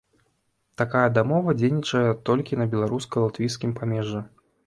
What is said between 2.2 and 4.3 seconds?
толькі на беларуска-латвійскім памежжы.